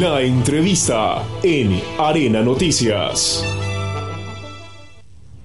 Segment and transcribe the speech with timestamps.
[0.00, 3.46] La entrevista en Arena Noticias.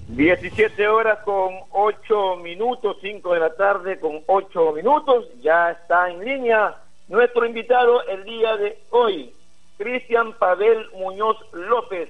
[0.07, 5.25] 17 horas con 8 minutos, 5 de la tarde con 8 minutos.
[5.43, 6.75] Ya está en línea
[7.09, 9.35] nuestro invitado el día de hoy,
[9.77, 12.09] Cristian Pavel Muñoz López,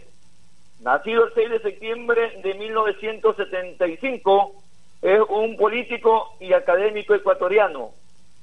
[0.80, 4.54] nacido el 6 de septiembre de 1975,
[5.02, 7.92] es un político y académico ecuatoriano,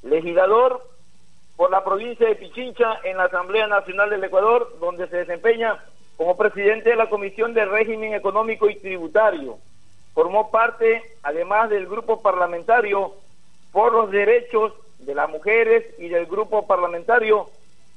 [0.02, 0.95] legislador
[1.56, 5.82] por la provincia de Pichincha en la Asamblea Nacional del Ecuador, donde se desempeña
[6.16, 9.58] como presidente de la Comisión de Régimen Económico y Tributario.
[10.14, 13.12] Formó parte, además del grupo parlamentario
[13.72, 17.46] por los derechos de las mujeres y del grupo parlamentario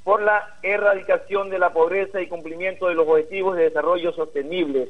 [0.03, 4.89] por la erradicación de la pobreza y cumplimiento de los objetivos de desarrollo sostenible.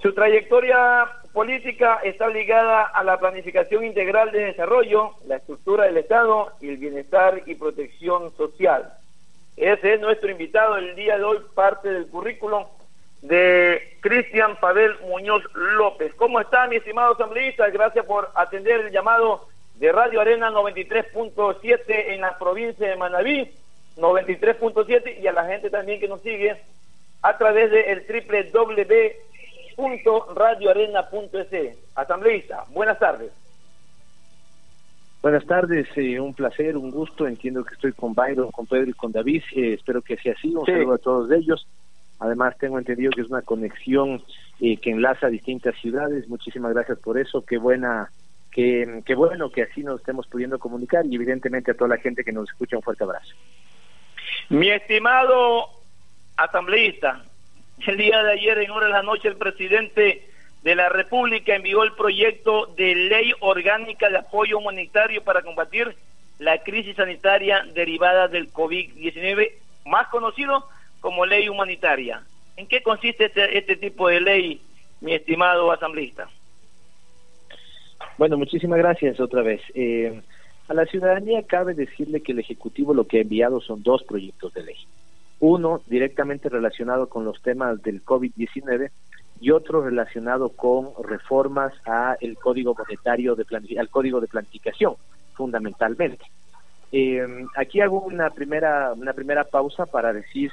[0.00, 6.52] Su trayectoria política está ligada a la planificación integral de desarrollo, la estructura del Estado
[6.60, 8.92] y el bienestar y protección social.
[9.56, 12.64] Ese es nuestro invitado el día de hoy, parte del currículum
[13.22, 16.14] de Cristian Pavel Muñoz López.
[16.14, 17.68] ¿Cómo está, mi estimado asambleísta?
[17.70, 23.50] Gracias por atender el llamado de Radio Arena 93.7 en la provincia de Manabí,
[23.96, 26.56] 93.7 y a la gente también que nos sigue
[27.22, 28.06] a través de el
[29.76, 31.78] www.radioarena.es.
[31.94, 33.32] Asambleísta, buenas tardes.
[35.22, 37.26] Buenas tardes, eh, un placer, un gusto.
[37.26, 39.42] Entiendo que estoy con Byron, con Pedro y con David.
[39.56, 40.54] Eh, espero que sea así.
[40.54, 41.66] Un saludo a todos ellos.
[42.20, 44.22] Además, tengo entendido que es una conexión
[44.60, 46.28] eh, que enlaza distintas ciudades.
[46.28, 47.44] Muchísimas gracias por eso.
[47.44, 48.08] Qué buena
[48.56, 52.32] que, bueno que así nos estemos pudiendo comunicar y evidentemente a toda la gente que
[52.32, 53.34] nos escucha un fuerte abrazo.
[54.48, 55.68] Mi estimado
[56.36, 57.22] asambleísta,
[57.86, 60.26] el día de ayer en hora de la noche el presidente
[60.62, 65.94] de la República envió el proyecto de ley orgánica de apoyo humanitario para combatir
[66.38, 69.52] la crisis sanitaria derivada del COVID-19,
[69.86, 70.66] más conocido
[71.00, 72.22] como ley humanitaria.
[72.56, 74.60] ¿En qué consiste este, este tipo de ley,
[75.00, 76.28] mi estimado asambleísta?
[78.18, 79.60] Bueno, muchísimas gracias otra vez.
[79.74, 80.20] Eh,
[80.68, 84.52] a la ciudadanía cabe decirle que el Ejecutivo lo que ha enviado son dos proyectos
[84.54, 84.76] de ley.
[85.40, 88.90] Uno directamente relacionado con los temas del COVID-19
[89.40, 93.44] y otro relacionado con reformas a el Código Monetario de
[93.78, 94.94] al Código de Planificación,
[95.34, 96.24] fundamentalmente.
[96.92, 97.26] Eh,
[97.56, 100.52] aquí hago una primera una primera pausa para decir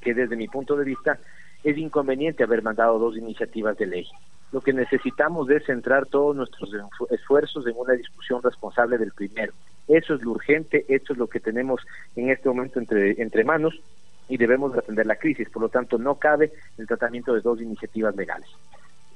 [0.00, 1.18] que desde mi punto de vista
[1.62, 4.06] es inconveniente haber mandado dos iniciativas de ley
[4.54, 6.70] lo que necesitamos es centrar todos nuestros
[7.10, 9.52] esfuerzos en una discusión responsable del primero.
[9.88, 11.82] Eso es lo urgente, eso es lo que tenemos
[12.16, 13.80] en este momento entre, entre manos
[14.28, 15.48] y debemos atender la crisis.
[15.50, 18.48] Por lo tanto, no cabe el tratamiento de dos iniciativas legales.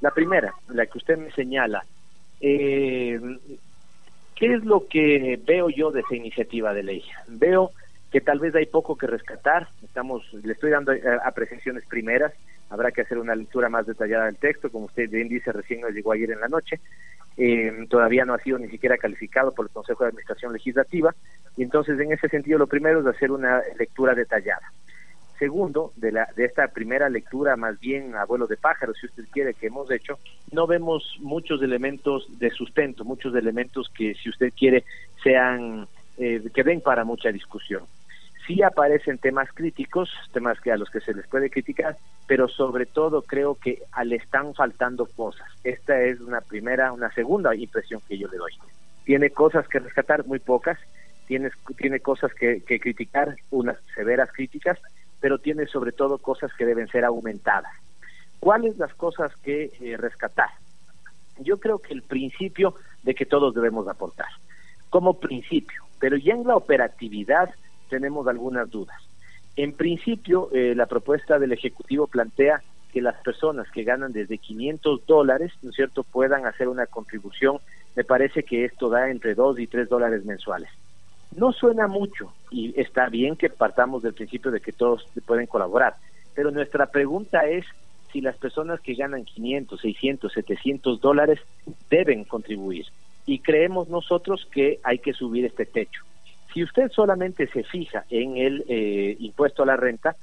[0.00, 1.84] La primera, la que usted me señala,
[2.40, 3.18] eh,
[4.36, 7.04] ¿qué es lo que veo yo de esa iniciativa de ley?
[7.26, 7.72] Veo
[8.12, 12.32] que tal vez hay poco que rescatar, estamos, le estoy dando eh, apreciaciones primeras,
[12.70, 15.92] habrá que hacer una lectura más detallada del texto, como usted bien dice, recién nos
[15.92, 16.80] llegó ayer en la noche,
[17.38, 21.14] eh, todavía no ha sido ni siquiera calificado por el Consejo de Administración Legislativa,
[21.56, 24.72] y entonces en ese sentido lo primero es hacer una lectura detallada.
[25.38, 29.54] Segundo, de, la, de esta primera lectura, más bien abuelo de pájaros, si usted quiere,
[29.54, 30.18] que hemos hecho,
[30.50, 34.84] no vemos muchos elementos de sustento, muchos elementos que, si usted quiere,
[35.22, 35.86] sean,
[36.18, 37.84] eh, que den para mucha discusión
[38.48, 41.96] sí aparecen temas críticos, temas que a los que se les puede criticar,
[42.28, 45.48] pero sobre todo creo que le están faltando cosas.
[45.64, 48.52] Esta es una primera, una segunda impresión que yo le doy.
[49.04, 50.78] Tiene cosas que rescatar, muy pocas,
[51.26, 54.78] tiene, tiene cosas que, criticar, unas severas críticas,
[55.20, 57.72] pero tiene sobre todo cosas que deben ser aumentadas.
[58.40, 60.50] ¿Cuáles las cosas que eh, rescatar?
[61.38, 62.74] Yo creo que el principio
[63.04, 64.28] de que todos debemos aportar,
[64.90, 67.48] como principio, pero ya en la operatividad,
[67.88, 69.07] tenemos algunas dudas.
[69.58, 75.04] En principio, eh, la propuesta del Ejecutivo plantea que las personas que ganan desde 500
[75.04, 77.58] dólares, ¿no es cierto?, puedan hacer una contribución.
[77.96, 80.70] Me parece que esto da entre 2 y 3 dólares mensuales.
[81.34, 85.96] No suena mucho y está bien que partamos del principio de que todos pueden colaborar,
[86.36, 87.66] pero nuestra pregunta es
[88.12, 91.40] si las personas que ganan 500, 600, 700 dólares
[91.90, 92.86] deben contribuir.
[93.26, 96.04] Y creemos nosotros que hay que subir este techo.
[96.52, 100.16] Si usted solamente se fija en el eh, impuesto a la renta,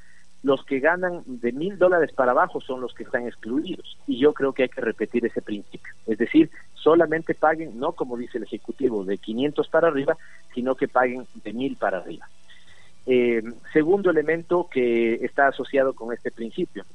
[0.45, 3.98] los que ganan de mil dólares para abajo son los que están excluidos.
[4.06, 5.92] Y yo creo que hay que repetir ese principio.
[6.06, 10.18] Es decir, solamente paguen, no como dice el Ejecutivo, de 500 para arriba,
[10.54, 12.30] sino que paguen de mil para arriba.
[13.07, 13.42] Eh,
[13.74, 16.86] segundo elemento que está asociado con este principio.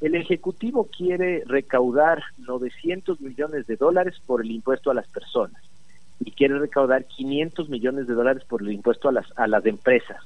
[0.00, 5.60] El Ejecutivo quiere recaudar 900 millones de dólares por el impuesto a las personas
[6.20, 10.18] y quiere recaudar 500 millones de dólares por el impuesto a las, a las empresas.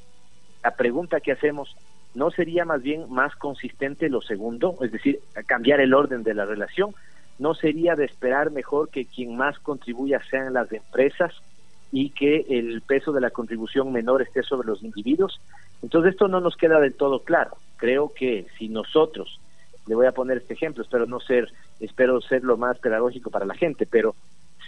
[0.62, 1.76] la pregunta que hacemos,
[2.14, 4.76] ¿no sería más bien más consistente lo segundo?
[4.82, 6.94] Es decir, cambiar el orden de la relación.
[7.38, 11.32] ¿No sería de esperar mejor que quien más contribuya sean las empresas
[11.90, 15.40] y que el peso de la contribución menor esté sobre los individuos?
[15.82, 17.56] Entonces esto no nos queda del todo claro.
[17.76, 19.40] Creo que si nosotros,
[19.86, 23.44] le voy a poner este ejemplo, espero no ser, espero ser lo más pedagógico para
[23.44, 24.14] la gente, pero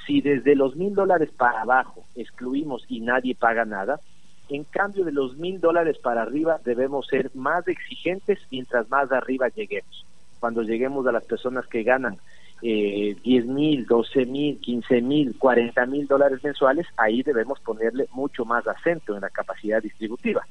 [0.07, 4.01] si desde los mil dólares para abajo excluimos y nadie paga nada,
[4.49, 9.49] en cambio de los mil dólares para arriba debemos ser más exigentes mientras más arriba
[9.49, 10.05] lleguemos.
[10.39, 12.19] Cuando lleguemos a las personas que ganan
[12.63, 18.45] eh, 10 mil, 12 mil, 15 mil, 40 mil dólares mensuales, ahí debemos ponerle mucho
[18.45, 20.47] más acento en la capacidad distributiva.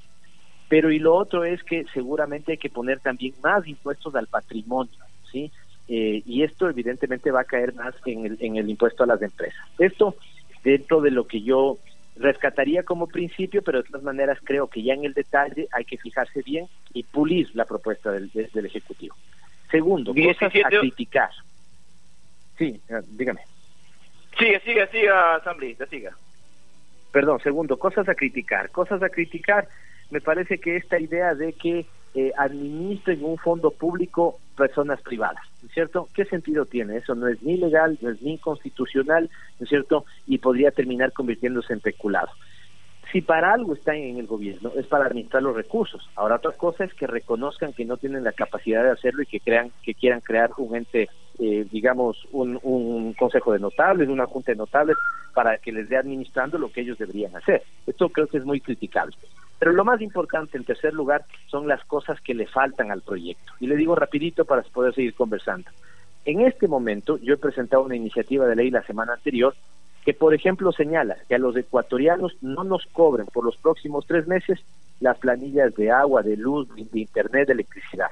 [0.68, 5.00] Pero y lo otro es que seguramente hay que poner también más impuestos al patrimonio,
[5.32, 5.52] ¿sí?
[5.88, 9.22] Eh, y esto evidentemente va a caer más en el, en el impuesto a las
[9.22, 9.60] empresas.
[9.78, 10.16] Esto
[10.64, 11.78] dentro de lo que yo
[12.16, 15.98] rescataría como principio, pero de todas maneras creo que ya en el detalle hay que
[15.98, 19.16] fijarse bien y pulir la propuesta del, del Ejecutivo.
[19.70, 21.30] Segundo, cosas a criticar.
[22.58, 23.42] Sí, eh, dígame.
[24.38, 26.16] Siga, siga, siga, asambleísta, siga.
[27.12, 28.70] Perdón, segundo, cosas a criticar.
[28.72, 29.68] Cosas a criticar,
[30.10, 31.86] me parece que esta idea de que
[32.16, 36.08] eh, administren un fondo público personas privadas, ¿no es cierto?
[36.14, 36.96] ¿Qué sentido tiene?
[36.98, 39.30] Eso no es ni legal, no es ni constitucional,
[39.60, 40.06] ¿no es cierto?
[40.26, 42.30] Y podría terminar convirtiéndose en peculado.
[43.12, 46.10] Si para algo están en el gobierno es para administrar los recursos.
[46.16, 49.42] Ahora otra cosa es que reconozcan que no tienen la capacidad de hacerlo y que
[49.42, 51.10] crean que quieran crear un ente,
[51.40, 54.98] eh, digamos, un, un consejo de notables, una junta de notables
[55.34, 57.62] para que les dé administrando lo que ellos deberían hacer.
[57.86, 59.16] Esto creo que es muy criticable.
[59.60, 63.54] Pero lo más importante, en tercer lugar, son las cosas que le faltan al proyecto.
[63.60, 65.70] Y le digo rapidito para poder seguir conversando.
[66.26, 69.56] En este momento, yo he presentado una iniciativa de ley la semana anterior
[70.04, 74.28] que, por ejemplo, señala que a los ecuatorianos no nos cobren por los próximos tres
[74.28, 74.60] meses
[75.00, 78.10] las planillas de agua, de luz, de internet, de electricidad.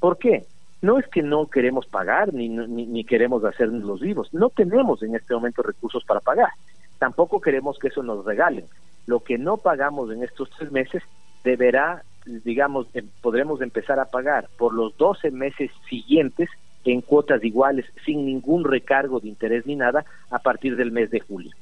[0.00, 0.44] ¿Por qué?
[0.82, 4.32] No es que no queremos pagar ni, ni, ni queremos hacernos los vivos.
[4.32, 6.50] No tenemos en este momento recursos para pagar.
[6.98, 8.66] Tampoco queremos que eso nos regalen
[9.06, 11.02] lo que no pagamos en estos tres meses
[11.44, 16.48] deberá, digamos, em, podremos empezar a pagar por los 12 meses siguientes
[16.84, 21.20] en cuotas iguales, sin ningún recargo de interés ni nada, a partir del mes de
[21.20, 21.52] julio.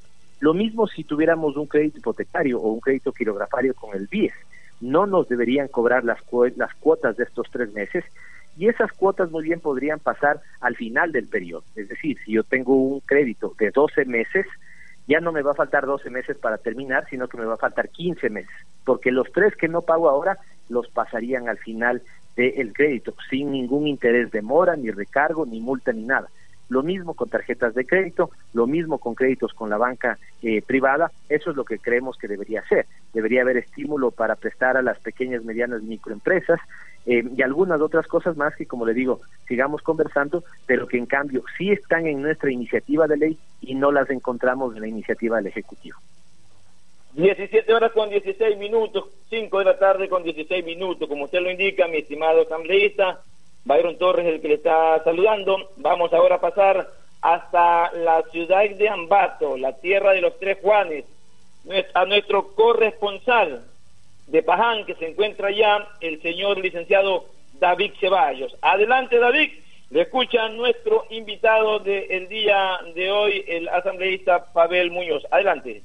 [0.40, 4.34] Lo mismo si tuviéramos un crédito hipotecario o un crédito quirografario con el BIES.
[4.80, 6.18] No nos deberían cobrar las,
[6.56, 8.04] las cuotas de estos tres meses
[8.58, 11.64] y esas cuotas muy bien podrían pasar al final del periodo.
[11.74, 14.46] Es decir, si yo tengo un crédito de 12 meses,
[15.06, 17.58] ya no me va a faltar 12 meses para terminar, sino que me va a
[17.58, 18.50] faltar 15 meses,
[18.84, 22.02] porque los tres que no pago ahora los pasarían al final
[22.36, 26.28] del crédito, sin ningún interés de mora, ni recargo, ni multa, ni nada.
[26.68, 31.12] Lo mismo con tarjetas de crédito, lo mismo con créditos con la banca eh, privada,
[31.28, 32.86] eso es lo que creemos que debería ser.
[33.12, 36.60] Debería haber estímulo para prestar a las pequeñas, medianas microempresas,
[37.06, 41.06] eh, y algunas otras cosas más que, como le digo, sigamos conversando, pero que en
[41.06, 45.36] cambio sí están en nuestra iniciativa de ley y no las encontramos en la iniciativa
[45.36, 45.98] del Ejecutivo.
[47.12, 51.50] 17 horas con 16 minutos, 5 de la tarde con 16 minutos, como usted lo
[51.50, 53.20] indica, mi estimado asambleísta,
[53.64, 55.70] Byron Torres el que le está saludando.
[55.76, 56.88] Vamos ahora a pasar
[57.22, 61.04] hasta la ciudad de Ambato, la tierra de los tres Juanes,
[61.94, 63.64] a nuestro corresponsal,
[64.26, 68.56] de Paján, que se encuentra ya el señor licenciado David Ceballos.
[68.60, 69.50] Adelante, David.
[69.90, 75.24] Le escucha nuestro invitado del día de hoy, el asambleísta Pavel Muñoz.
[75.30, 75.82] Adelante.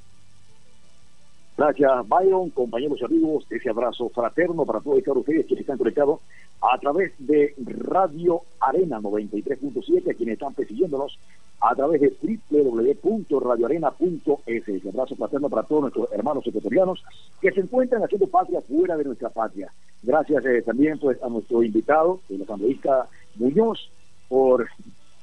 [1.59, 3.45] Gracias, Byron, compañeros y amigos.
[3.49, 6.21] Ese abrazo fraterno para todos ustedes que están conectados
[6.61, 11.19] a través de Radio Arena 93.7, a quienes están persiguiéndonos
[11.59, 12.15] a través de
[12.49, 14.85] www.radioarena.es.
[14.85, 17.03] Un abrazo fraterno para todos nuestros hermanos ecuatorianos
[17.41, 19.69] que se encuentran haciendo patria fuera de nuestra patria.
[20.01, 23.91] Gracias eh, también pues a nuestro invitado, el asambleísta Muñoz,
[24.29, 24.65] por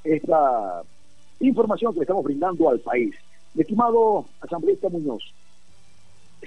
[0.04, 0.82] esta
[1.40, 3.14] información que le estamos brindando al país.
[3.56, 5.22] Estimado asambleísta Muñoz,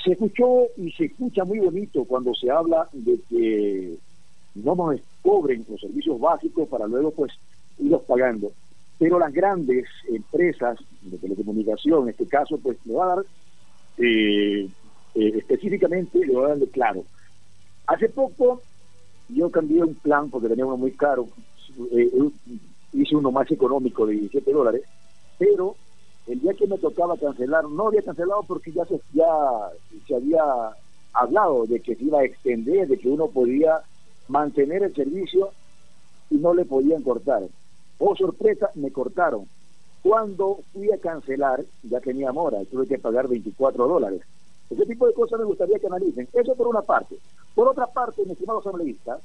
[0.03, 3.95] se escuchó y se escucha muy bonito cuando se habla de que
[4.55, 7.31] no nos cobren los servicios básicos para luego pues
[7.77, 8.51] irlos pagando
[8.99, 13.25] pero las grandes empresas de telecomunicación, en este caso, pues le va a dar
[13.97, 14.69] eh,
[15.15, 17.05] eh, específicamente, le va a dar de claro.
[17.87, 18.61] Hace poco
[19.29, 21.29] yo cambié un plan porque tenía uno muy caro,
[21.93, 22.11] eh,
[22.91, 24.83] hice uno más económico de 17 dólares,
[25.37, 25.77] pero
[26.29, 29.25] el día que me tocaba cancelar, no había cancelado porque ya se, ya
[30.07, 30.43] se había
[31.11, 33.81] hablado de que se iba a extender, de que uno podía
[34.27, 35.49] mantener el servicio
[36.29, 37.43] y no le podían cortar.
[37.97, 39.47] Oh, sorpresa, me cortaron.
[40.03, 44.21] Cuando fui a cancelar, ya tenía mora, tuve que pagar 24 dólares.
[44.69, 46.29] Ese tipo de cosas me gustaría que analicen.
[46.31, 47.17] Eso por una parte.
[47.55, 49.19] Por otra parte, mi estimado asambleísta,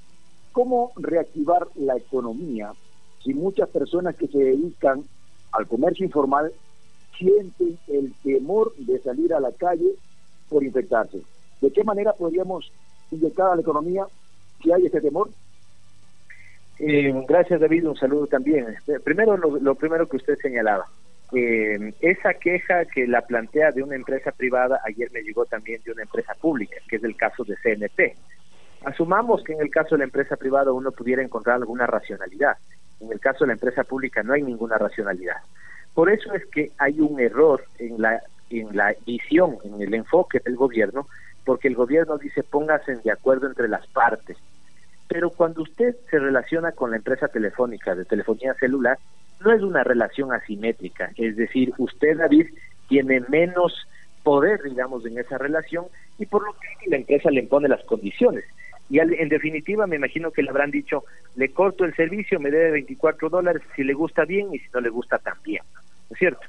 [0.52, 2.72] ¿cómo reactivar la economía
[3.22, 5.04] si muchas personas que se dedican
[5.52, 6.50] al comercio informal
[7.18, 9.90] sienten el temor de salir a la calle
[10.48, 11.20] por infectarse?
[11.60, 12.70] ¿De qué manera podríamos
[13.10, 14.06] inyectar a la economía
[14.62, 15.30] si hay ese temor?
[16.78, 18.66] Gracias David, un saludo también.
[19.04, 20.86] Primero, lo, primero que usted señalaba,
[21.32, 25.92] eh, esa queja que la plantea de una empresa privada, ayer me llegó también de
[25.92, 28.16] una empresa pública, que es el caso de CNP.
[28.84, 32.56] Asumamos que en el caso de la empresa privada uno pudiera encontrar alguna racionalidad.
[33.00, 35.36] En el caso de la empresa pública no hay ninguna racionalidad.
[35.94, 40.40] Por eso es que hay un error en la, en la visión, en el enfoque
[40.40, 41.06] del gobierno,
[41.44, 44.36] porque el gobierno dice pónganse de acuerdo entre las partes.
[45.08, 48.98] Pero cuando usted se relaciona con la empresa telefónica de telefonía celular,
[49.44, 52.46] no es una relación asimétrica, es decir, usted, David,
[52.88, 53.86] tiene menos
[54.22, 55.86] poder, digamos, en esa relación
[56.18, 58.44] y por lo que la empresa le impone las condiciones.
[58.90, 61.04] Y en definitiva, me imagino que le habrán dicho,
[61.36, 64.80] le corto el servicio, me debe 24 dólares, si le gusta bien y si no
[64.80, 65.62] le gusta también,
[66.10, 66.42] ¿no es cierto?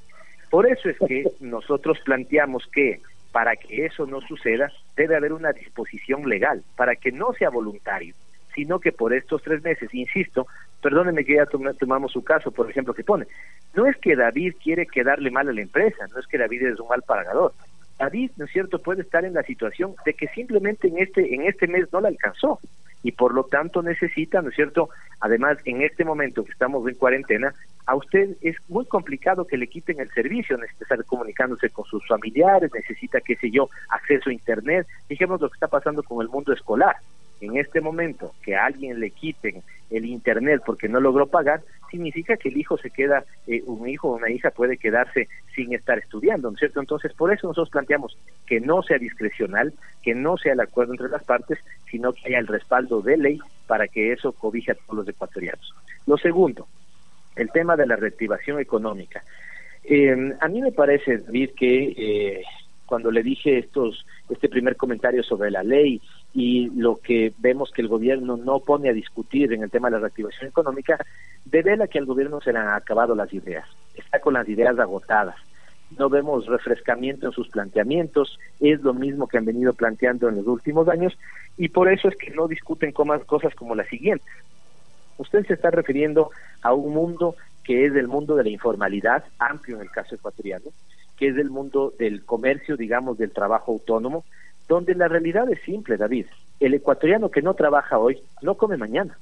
[0.49, 5.51] Por eso es que nosotros planteamos que para que eso no suceda, debe haber una
[5.51, 8.15] disposición legal, para que no sea voluntario,
[8.53, 10.47] sino que por estos tres meses, insisto,
[10.81, 13.25] perdónenme que ya tomamos su caso, por ejemplo, que pone,
[13.73, 16.79] no es que David quiere quedarle mal a la empresa, no es que David es
[16.79, 17.53] un mal pagador,
[17.99, 21.43] David, ¿no es cierto?, puede estar en la situación de que simplemente en este, en
[21.43, 22.61] este mes no la alcanzó
[23.05, 26.95] y por lo tanto necesita, ¿no es cierto?, además en este momento que estamos en
[26.95, 27.53] cuarentena,
[27.85, 32.05] a usted es muy complicado que le quiten el servicio, necesita estar comunicándose con sus
[32.07, 36.29] familiares, necesita, qué sé yo, acceso a Internet, dijimos lo que está pasando con el
[36.29, 36.95] mundo escolar
[37.41, 41.61] en este momento que a alguien le quiten el internet porque no logró pagar,
[41.91, 45.73] significa que el hijo se queda, eh, un hijo o una hija puede quedarse sin
[45.73, 46.79] estar estudiando, ¿no es cierto?
[46.79, 49.73] Entonces, por eso nosotros planteamos que no sea discrecional,
[50.03, 53.39] que no sea el acuerdo entre las partes, sino que haya el respaldo de ley
[53.67, 55.73] para que eso cobije a todos los ecuatorianos.
[56.05, 56.67] Lo segundo,
[57.35, 59.23] el tema de la reactivación económica.
[59.83, 62.43] Eh, a mí me parece, David, que eh,
[62.85, 66.01] cuando le dije estos, este primer comentario sobre la ley
[66.33, 69.93] y lo que vemos que el gobierno no pone a discutir en el tema de
[69.93, 70.97] la reactivación económica,
[71.45, 75.35] devela que al gobierno se le han acabado las ideas, está con las ideas agotadas.
[75.97, 80.47] No vemos refrescamiento en sus planteamientos, es lo mismo que han venido planteando en los
[80.47, 81.17] últimos años
[81.57, 84.25] y por eso es que no discuten cosas como la siguiente.
[85.17, 89.77] Usted se está refiriendo a un mundo que es el mundo de la informalidad, amplio
[89.77, 90.71] en el caso ecuatoriano,
[91.17, 94.25] que es el mundo del comercio, digamos, del trabajo autónomo,
[94.67, 96.25] donde la realidad es simple, David.
[96.59, 99.17] El ecuatoriano que no trabaja hoy no come mañana.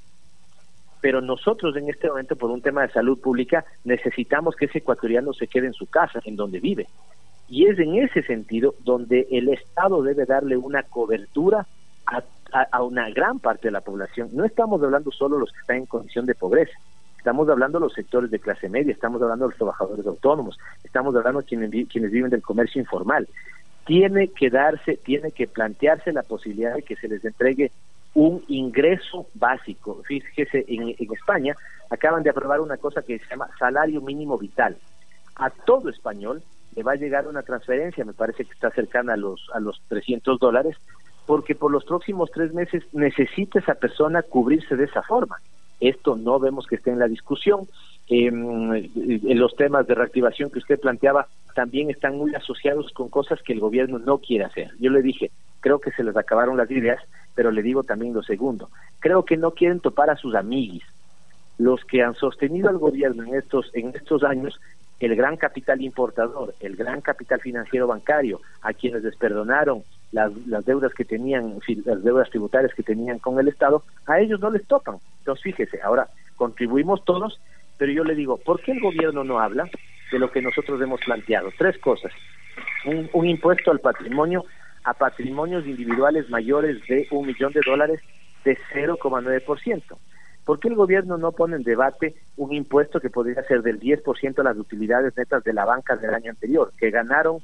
[1.02, 5.34] Pero nosotros en este momento, por un tema de salud pública, necesitamos que ese ecuatoriano
[5.34, 6.88] se quede en su casa, en donde vive.
[7.50, 11.68] Y es en ese sentido donde el Estado debe darle una cobertura
[12.06, 12.24] a,
[12.72, 14.30] a, una gran parte de la población.
[14.32, 16.74] No estamos hablando solo de los que están en condición de pobreza,
[17.24, 21.16] estamos hablando de los sectores de clase media, estamos hablando de los trabajadores autónomos, estamos
[21.16, 23.30] hablando de quienes, quienes viven del comercio informal
[23.86, 27.72] tiene que darse, tiene que plantearse la posibilidad de que se les entregue
[28.14, 30.02] un ingreso básico.
[30.04, 31.56] Fíjese, en, España
[31.90, 34.76] acaban de aprobar una cosa que se llama salario mínimo vital.
[35.38, 36.44] A todo español
[36.76, 39.82] le va a llegar una transferencia, me parece que está cercana a los, a los
[39.88, 40.76] 300 dólares,
[41.26, 45.38] porque por los próximos tres meses necesita esa persona cubrirse de esa forma.
[45.80, 47.68] Esto no vemos que esté en la discusión.
[48.08, 53.42] Em, en los temas de reactivación que usted planteaba también están muy asociados con cosas
[53.42, 54.72] que el gobierno no quiere hacer.
[54.80, 57.02] Yo le dije, creo que se les acabaron las ideas,
[57.36, 60.84] pero le digo también lo segundo, creo que no quieren topar a sus amiguis.
[61.58, 64.60] Los que han sostenido al gobierno en estos, en estos años,
[65.00, 70.64] el gran capital importador, el gran capital financiero bancario, a quienes les perdonaron las, las
[70.64, 74.66] deudas que tenían, las deudas tributarias que tenían con el Estado, a ellos no les
[74.66, 74.98] topan.
[75.20, 77.42] Entonces, fíjese, ahora contribuimos todos,
[77.78, 79.70] pero yo le digo, ¿por qué el gobierno no habla
[80.12, 81.50] de lo que nosotros hemos planteado?
[81.58, 82.12] Tres cosas.
[82.86, 84.46] Un, un impuesto al patrimonio
[84.84, 88.00] a patrimonios individuales mayores de un millón de dólares
[88.46, 89.82] de 0,9%.
[90.46, 94.40] ¿Por qué el gobierno no pone en debate un impuesto que podría ser del 10%
[94.40, 97.38] a las utilidades netas de la banca del año anterior, que ganaron,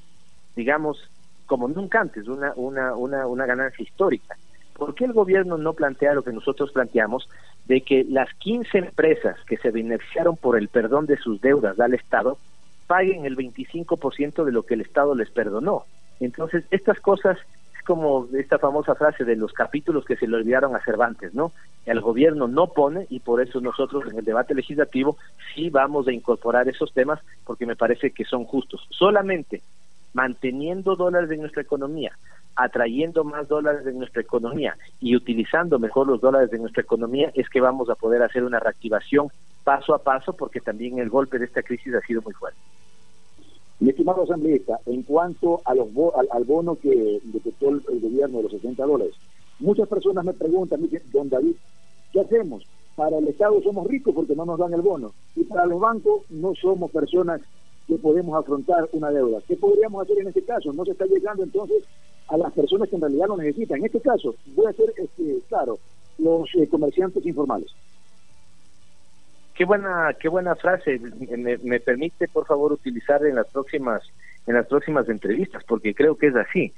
[0.56, 1.10] digamos,
[1.50, 4.38] como nunca antes, una, una, una, una ganancia histórica?
[4.75, 7.27] ¿Por qué el gobierno no plantea lo que nosotros planteamos
[7.65, 11.96] de que las 15 empresas que se beneficiaron por el perdón de sus deudas al
[11.96, 12.38] Estado
[12.86, 15.86] paguen el 25% de lo que el Estado les perdonó?
[16.20, 17.38] Entonces, estas cosas
[17.75, 21.51] es como esta famosa frase de los capítulos que se le olvidaron a Cervantes, ¿no?
[21.88, 25.18] El gobierno no pone y por eso nosotros en el debate legislativo
[25.56, 28.86] sí vamos a incorporar esos temas porque me parece que son justos.
[28.91, 29.63] Solamente
[30.13, 32.18] manteniendo dólares en nuestra economía,
[32.56, 37.48] atrayendo más dólares en nuestra economía y utilizando mejor los dólares de nuestra economía, es
[37.50, 39.30] que vamos a poder hacer una reactivación
[39.63, 42.60] paso a paso, porque también el golpe de esta crisis ha sido muy fuerte.
[43.80, 45.88] Mi estimado asambleísta, en cuanto a los
[46.32, 49.13] al, bono que detectó el, gobierno de los 60 dólares,
[49.60, 51.56] muchas personas me preguntan, dicen, don David,
[52.12, 52.63] ¿qué hacemos?
[52.96, 56.30] Para el Estado somos ricos porque no nos dan el bono y para los bancos
[56.30, 57.39] no somos personas
[57.89, 59.39] que podemos afrontar una deuda.
[59.48, 60.72] ¿Qué podríamos hacer en este caso?
[60.72, 61.84] No se está llegando entonces
[62.27, 63.79] a las personas que en realidad lo necesitan.
[63.79, 65.79] En este caso, voy a hacer, este, claro,
[66.19, 67.74] los eh, comerciantes informales.
[69.55, 71.00] Qué buena, qué buena frase.
[71.00, 74.03] Me, me, permite, por favor, utilizar en las próximas,
[74.46, 76.72] en las próximas entrevistas, porque creo que es así.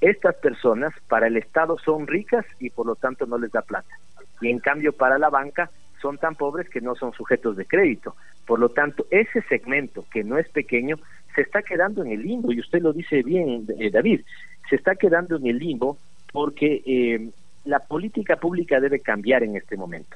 [0.00, 3.98] Estas personas para el Estado son ricas y por lo tanto no les da plata
[4.40, 5.70] y en cambio para la banca
[6.04, 8.14] son tan pobres que no son sujetos de crédito.
[8.46, 10.96] Por lo tanto, ese segmento que no es pequeño
[11.34, 14.20] se está quedando en el limbo, y usted lo dice bien, eh, David,
[14.68, 15.96] se está quedando en el limbo
[16.30, 17.30] porque eh,
[17.64, 20.14] la política pública debe cambiar en este momento.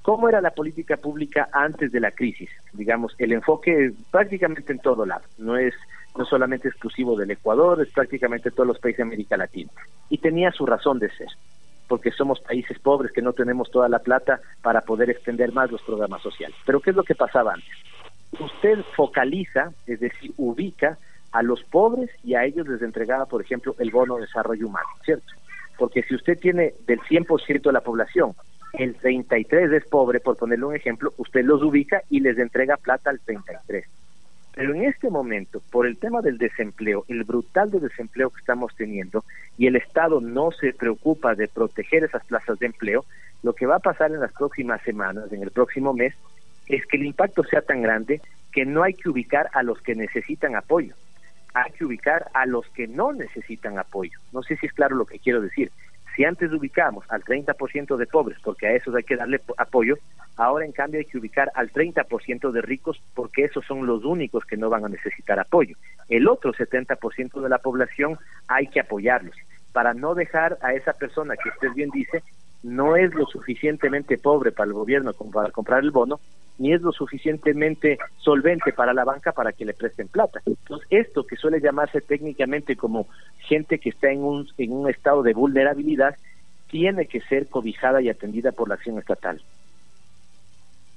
[0.00, 2.48] ¿Cómo era la política pública antes de la crisis?
[2.72, 5.74] Digamos, el enfoque prácticamente en todo lado, no es
[6.16, 9.70] no solamente exclusivo del Ecuador, es prácticamente todos los países de América Latina.
[10.08, 11.28] Y tenía su razón de ser
[11.88, 15.82] porque somos países pobres que no tenemos toda la plata para poder extender más los
[15.82, 16.56] programas sociales.
[16.64, 17.70] Pero ¿qué es lo que pasaba antes?
[18.40, 20.98] Usted focaliza, es decir, ubica
[21.32, 24.88] a los pobres y a ellos les entregaba, por ejemplo, el bono de desarrollo humano,
[25.04, 25.32] ¿cierto?
[25.78, 28.34] Porque si usted tiene del 100% de la población,
[28.72, 33.10] el 33 es pobre, por ponerle un ejemplo, usted los ubica y les entrega plata
[33.10, 33.86] al 33.
[34.56, 38.74] Pero en este momento, por el tema del desempleo, el brutal de desempleo que estamos
[38.74, 39.22] teniendo,
[39.58, 43.04] y el Estado no se preocupa de proteger esas plazas de empleo,
[43.42, 46.14] lo que va a pasar en las próximas semanas, en el próximo mes,
[46.68, 49.94] es que el impacto sea tan grande que no hay que ubicar a los que
[49.94, 50.94] necesitan apoyo,
[51.52, 54.18] hay que ubicar a los que no necesitan apoyo.
[54.32, 55.70] No sé si es claro lo que quiero decir.
[56.16, 59.96] Si antes ubicamos al 30% de pobres, porque a esos hay que darle apoyo,
[60.36, 64.46] ahora en cambio hay que ubicar al 30% de ricos, porque esos son los únicos
[64.46, 65.76] que no van a necesitar apoyo.
[66.08, 69.36] El otro 70% de la población hay que apoyarlos,
[69.72, 72.22] para no dejar a esa persona que usted bien dice,
[72.62, 76.18] no es lo suficientemente pobre para el gobierno como para comprar el bono,
[76.58, 80.40] ni es lo suficientemente solvente para la banca para que le presten plata.
[80.46, 83.06] Entonces, esto que suele llamarse técnicamente como
[83.40, 86.16] gente que está en un, en un estado de vulnerabilidad,
[86.68, 89.40] tiene que ser cobijada y atendida por la acción estatal.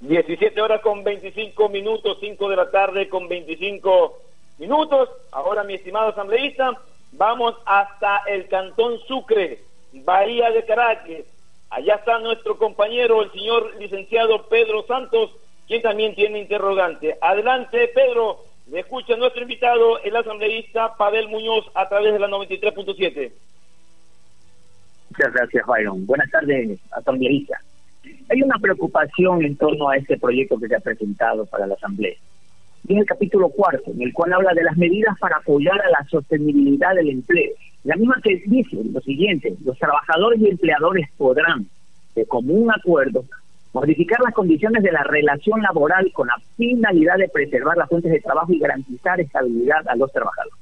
[0.02, 4.18] 17 horas con 25 minutos, 5 de la tarde con 25
[4.58, 5.10] minutos.
[5.32, 6.80] Ahora, mi estimado asambleísta,
[7.12, 9.60] vamos hasta el Cantón Sucre,
[9.92, 11.26] Bahía de Caracas.
[11.70, 15.32] Allá está nuestro compañero, el señor licenciado Pedro Santos,
[15.70, 17.16] quien también tiene interrogante.
[17.22, 18.40] Adelante, Pedro.
[18.72, 23.32] Le escucha nuestro invitado, el asambleísta Pavel Muñoz, a través de la 93.7.
[25.10, 26.06] Muchas gracias, Byron.
[26.06, 27.60] Buenas tardes, asambleísta.
[28.30, 32.16] Hay una preocupación en torno a este proyecto que se ha presentado para la Asamblea.
[32.88, 35.90] Y en el capítulo cuarto, en el cual habla de las medidas para apoyar a
[35.90, 37.52] la sostenibilidad del empleo.
[37.84, 41.68] La misma que dice lo siguiente, los trabajadores y empleadores podrán,
[42.16, 43.26] de común acuerdo,
[43.74, 48.20] modificar las condiciones de la relación laboral con la finalidad de preservar las fuentes de
[48.20, 50.58] trabajo y garantizar estabilidad a los trabajadores.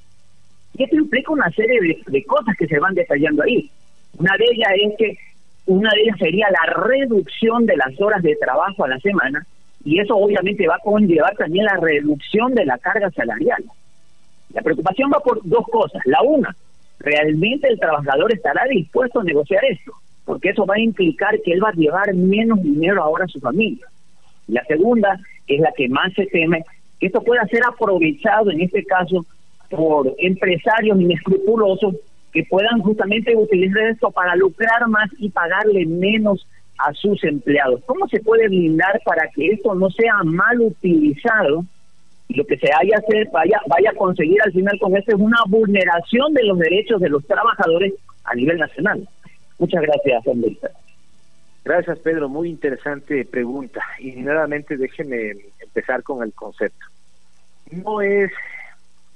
[0.78, 3.72] Y esto implica una serie de, cosas que se van detallando ahí.
[4.18, 5.18] Una de ellas es que
[5.66, 9.46] una de ellas sería la reducción de las horas de trabajo a la semana
[9.84, 13.64] y eso obviamente va a conllevar también la reducción de la carga salarial.
[14.54, 16.02] La preocupación va por dos cosas.
[16.06, 16.56] La una,
[17.00, 19.94] ¿realmente el trabajador estará dispuesto a negociar esto?
[20.28, 23.40] Porque eso va a implicar que él va a llevar menos dinero ahora a su
[23.40, 23.88] familia.
[24.48, 26.66] La segunda, es la que más se teme,
[27.00, 29.26] que esto pueda ser aprovechado en este caso
[29.70, 31.96] por empresarios inescrupulosos
[32.34, 36.46] que puedan justamente utilizar esto para lucrar más y pagarle menos
[36.78, 37.82] a sus empleados.
[37.86, 41.64] ¿Cómo se puede blindar para que esto no sea mal utilizado
[42.28, 45.22] y lo que se haya hacer vaya vaya a conseguir al final con esto es
[45.22, 47.94] una vulneración de los derechos de los trabajadores
[48.26, 49.08] a nivel nacional?
[49.58, 50.24] Muchas gracias,
[51.64, 52.30] Gracias, Pedro.
[52.30, 53.82] Muy interesante pregunta.
[54.00, 56.86] Y nuevamente déjeme empezar con el concepto.
[57.72, 58.32] No es,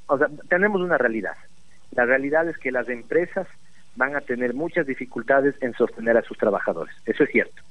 [0.07, 1.35] o sea, tenemos una realidad.
[1.91, 3.47] La realidad es que las empresas
[3.95, 6.93] van a tener muchas dificultades en sostener a sus trabajadores.
[7.05, 7.61] Eso es cierto.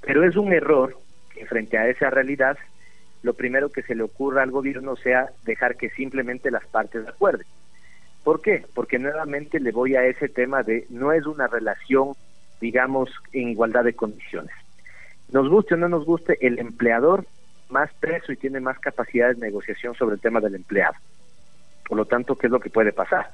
[0.00, 0.98] Pero es un error
[1.32, 2.58] que frente a esa realidad,
[3.22, 7.46] lo primero que se le ocurra al gobierno sea dejar que simplemente las partes acuerden.
[8.24, 8.64] ¿Por qué?
[8.74, 12.12] Porque nuevamente le voy a ese tema de no es una relación,
[12.60, 14.54] digamos, en igualdad de condiciones.
[15.32, 17.24] Nos guste o no nos guste, el empleador
[17.70, 20.94] más preso y tiene más capacidad de negociación sobre el tema del empleado.
[21.88, 23.30] Por lo tanto, ¿qué es lo que puede pasar?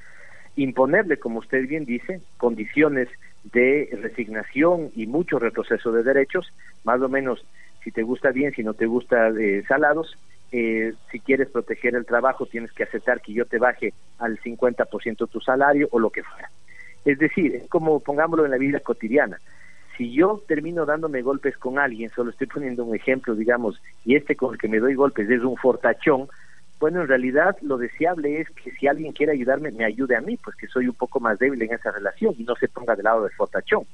[0.57, 3.09] Imponerle, como usted bien dice, condiciones
[3.44, 6.53] de resignación y mucho retroceso de derechos,
[6.85, 7.44] más o menos
[7.83, 10.16] si te gusta bien, si no te gusta eh, salados,
[10.59, 15.29] eh, si quieres proteger el trabajo tienes que aceptar que yo te baje al 50%
[15.29, 16.51] tu salario o lo que fuera.
[17.05, 19.38] Es decir, es como pongámoslo en la vida cotidiana.
[19.99, 24.35] Si yo termino dándome golpes con alguien, solo estoy poniendo un ejemplo, digamos, y este
[24.35, 26.29] con el que me doy golpes es un fortachón,
[26.81, 30.38] bueno, en realidad lo deseable es que si alguien quiere ayudarme, me ayude a mí,
[30.42, 33.05] pues que soy un poco más débil en esa relación y no se ponga del
[33.05, 33.85] lado del fortachón.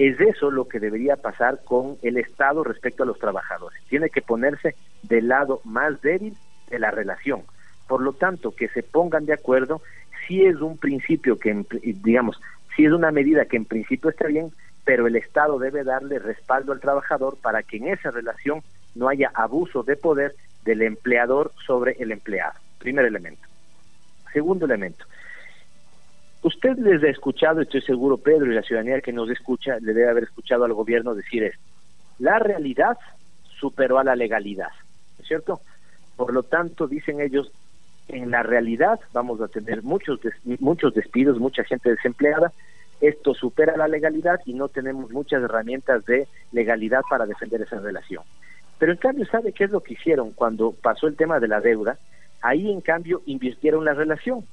[0.00, 3.82] Es eso lo que debería pasar con el Estado respecto a los trabajadores.
[3.90, 6.34] Tiene que ponerse del lado más débil
[6.70, 7.42] de la relación.
[7.86, 9.82] Por lo tanto, que se pongan de acuerdo
[10.26, 12.40] sí es un principio que, digamos,
[12.74, 14.52] sí es una medida que en principio está bien,
[14.86, 18.62] pero el Estado debe darle respaldo al trabajador para que en esa relación
[18.94, 20.34] no haya abuso de poder
[20.64, 22.54] del empleador sobre el empleado.
[22.78, 23.46] Primer elemento.
[24.32, 25.04] Segundo elemento.
[26.42, 30.08] Usted les ha escuchado, estoy seguro, Pedro, y la ciudadanía que nos escucha, le debe
[30.08, 31.62] haber escuchado al gobierno decir esto.
[32.18, 32.96] La realidad
[33.58, 34.70] superó a la legalidad,
[35.18, 35.60] ¿es cierto?
[36.16, 37.52] Por lo tanto, dicen ellos,
[38.08, 40.18] en la realidad vamos a tener muchos,
[40.58, 42.52] muchos despidos, mucha gente desempleada,
[43.00, 48.22] esto supera la legalidad y no tenemos muchas herramientas de legalidad para defender esa relación.
[48.78, 51.60] Pero en cambio, ¿sabe qué es lo que hicieron cuando pasó el tema de la
[51.60, 51.98] deuda?
[52.42, 54.44] Ahí, en cambio, invirtieron la relación.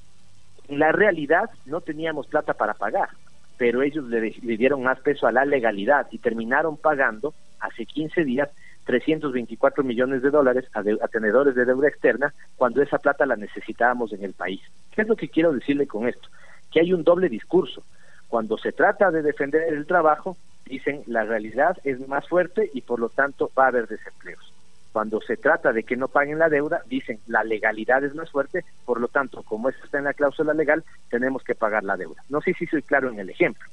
[0.68, 3.08] La realidad no teníamos plata para pagar,
[3.56, 8.50] pero ellos le, dieron más peso a la legalidad y terminaron pagando hace 15 días
[8.84, 14.24] 324 millones de dólares a, tenedores de deuda externa cuando esa plata la necesitábamos en
[14.24, 14.62] el país.
[14.92, 16.28] ¿Qué es lo que quiero decirle con esto?
[16.70, 17.82] Que hay un doble discurso.
[18.28, 23.00] Cuando se trata de defender el trabajo, dicen la realidad es más fuerte y por
[23.00, 24.47] lo tanto va a haber desempleos.
[24.92, 28.64] Cuando se trata de que no paguen la deuda, dicen la legalidad es más fuerte,
[28.84, 32.22] por lo tanto, como eso está en la cláusula legal, tenemos que pagar la deuda.
[32.28, 33.68] No sé si soy claro en el ejemplo,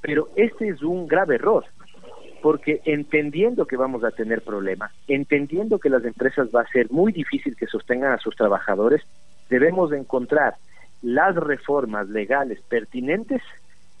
[0.00, 1.64] pero este es un grave error
[2.42, 7.12] porque entendiendo que vamos a tener problemas, entendiendo que las empresas va a ser muy
[7.12, 9.00] difícil que sostengan a sus trabajadores,
[9.48, 10.56] debemos encontrar
[11.02, 13.42] las reformas legales pertinentes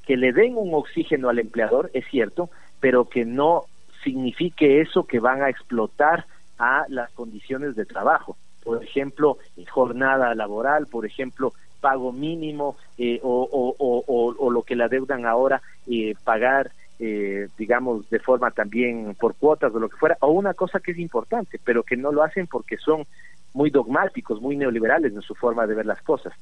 [0.04, 3.62] que le den un oxígeno al empleador, es cierto, pero que no
[4.02, 6.26] signifique eso que van a explotar
[6.62, 8.36] a las condiciones de trabajo.
[8.62, 15.60] Por ejemplo, jornada laboral, por ejemplo, pago mínimo eh, o, lo que le adeudan ahora,
[15.88, 16.70] eh, pagar
[17.00, 20.92] eh, digamos, de forma también por cuotas o lo que fuera, o una cosa que
[20.92, 23.06] es importante, pero que no lo hacen porque son
[23.54, 26.32] muy dogmáticos, muy neoliberales en su forma de ver las cosas.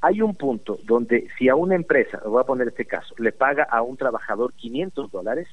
[0.00, 3.64] Hay un punto donde si a una empresa, voy a poner este caso, le paga
[3.64, 5.48] a un trabajador 500 dólares,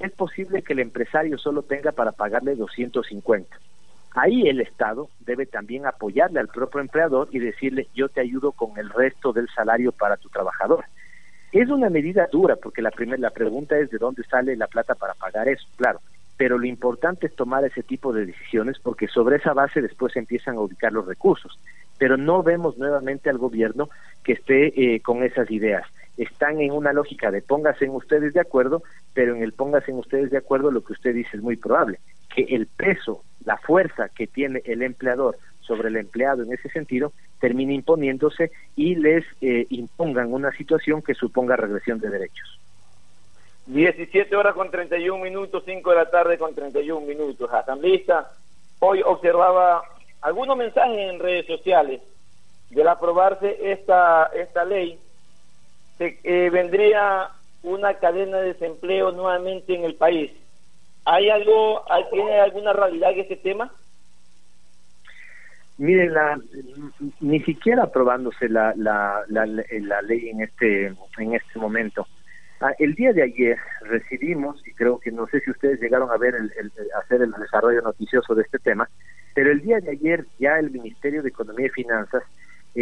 [0.00, 3.56] es posible que el empresario solo tenga para pagarle 250.
[4.14, 8.78] Ahí el Estado debe también apoyarle al propio empleador y decirle yo te ayudo con
[8.78, 10.84] el resto del salario para tu trabajador.
[11.52, 14.94] Es una medida dura porque la primera la pregunta es de dónde sale la plata
[14.94, 16.00] para pagar eso, claro,
[16.36, 20.20] pero lo importante es tomar ese tipo de decisiones porque sobre esa base después se
[20.20, 21.58] empiezan a ubicar los recursos.
[21.98, 23.90] Pero no vemos nuevamente al gobierno
[24.22, 25.84] que esté eh, con esas ideas.
[26.18, 28.82] Están en una lógica de pónganse en ustedes de acuerdo,
[29.14, 32.00] pero en el pónganse en ustedes de acuerdo lo que usted dice es muy probable,
[32.34, 37.12] que el peso, la fuerza que tiene el empleador sobre el empleado en ese sentido
[37.40, 42.58] termine imponiéndose y les eh, impongan una situación que suponga regresión de derechos.
[43.66, 47.52] 17 horas con 31 minutos, 5 de la tarde con 31 minutos.
[47.52, 48.32] Asambleísta,
[48.80, 49.82] hoy observaba
[50.22, 52.00] algunos mensajes en redes sociales.
[52.70, 54.98] Del aprobarse esta, esta ley,
[55.98, 57.30] se, eh, vendría
[57.62, 60.30] una cadena de desempleo nuevamente en el país.
[61.04, 63.72] ¿Hay algo, tiene alguna realidad en este tema?
[65.78, 66.38] Mire, la,
[67.20, 70.86] ni siquiera aprobándose la, la, la, la, ley en este,
[71.18, 72.06] en este momento.
[72.60, 76.16] Ah, el día de ayer recibimos, y creo que no sé si ustedes llegaron a
[76.16, 78.88] ver el, hacer el desarrollo noticioso de este tema,
[79.34, 82.24] pero el día de ayer ya el Ministerio de Economía y Finanzas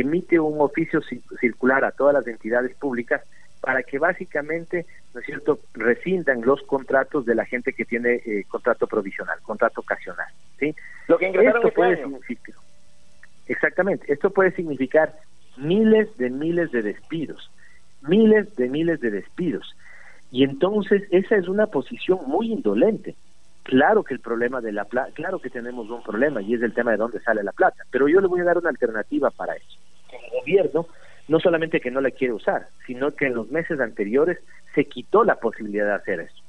[0.00, 1.00] emite un oficio
[1.40, 3.22] circular a todas las entidades públicas
[3.60, 8.44] para que básicamente, ¿no es cierto?, rescindan los contratos de la gente que tiene eh,
[8.46, 10.28] contrato provisional, contrato ocasional,
[10.58, 10.74] ¿sí?
[11.08, 12.54] Lo que ingresaron Esto este puede significar
[13.48, 15.14] Exactamente, esto puede significar
[15.56, 17.50] miles de miles de despidos,
[18.02, 19.74] miles de miles de despidos.
[20.30, 23.14] Y entonces esa es una posición muy indolente.
[23.66, 26.72] Claro que el problema de la plata, claro que tenemos un problema y es el
[26.72, 29.56] tema de dónde sale la plata, pero yo le voy a dar una alternativa para
[29.56, 29.78] eso.
[30.12, 30.86] El gobierno
[31.26, 34.38] no solamente que no la quiere usar, sino que en los meses anteriores
[34.72, 36.44] se quitó la posibilidad de hacer eso.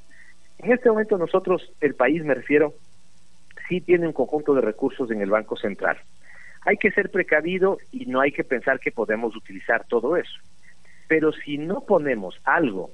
[0.60, 2.76] En este momento nosotros, el país me refiero,
[3.68, 5.98] sí tiene un conjunto de recursos en el Banco Central
[6.66, 10.40] Hay que ser precavido y no hay que pensar que podemos utilizar todo eso.
[11.08, 12.92] Pero si no ponemos algo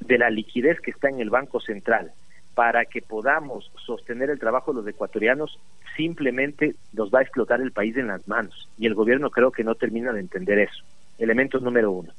[0.00, 2.10] de la liquidez que está en el Banco Central
[2.60, 5.58] para que podamos sostener el trabajo de los ecuatorianos,
[5.96, 8.68] simplemente nos va a explotar el país en las manos.
[8.76, 10.84] Y el gobierno creo que no termina de entender eso.
[11.16, 12.12] Elemento número uno.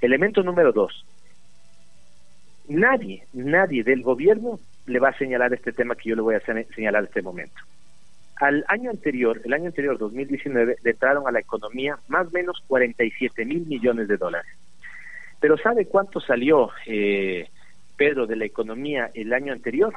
[0.00, 1.04] Elemento número dos.
[2.68, 6.40] Nadie, nadie del gobierno le va a señalar este tema que yo le voy a
[6.40, 7.60] señalar en este momento.
[8.36, 12.62] Al año anterior, el año anterior, 2019, le entraron a la economía más o menos
[12.68, 14.52] 47 mil millones de dólares.
[15.40, 17.48] Pero ¿sabe cuánto salió, eh,
[18.00, 19.92] Pedro, de la economía el año anterior?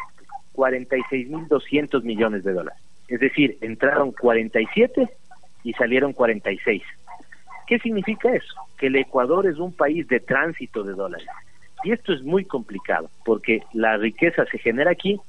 [0.55, 2.77] 46.200 millones de dólares.
[3.07, 5.07] Es decir, entraron 47
[5.63, 6.83] y salieron 46.
[7.65, 8.55] ¿Qué significa eso?
[8.77, 11.25] Que el Ecuador es un país de tránsito de dólares.
[11.85, 15.21] Y esto es muy complicado, porque la riqueza se genera aquí,